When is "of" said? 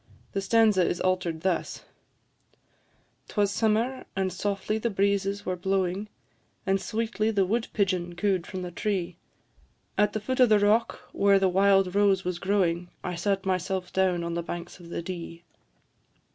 10.39-10.51, 14.79-14.89